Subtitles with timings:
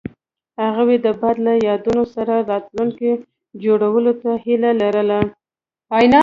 [0.77, 3.11] هغوی د باد له یادونو سره راتلونکی
[3.63, 4.11] جوړولو
[4.45, 5.19] هیله لرله.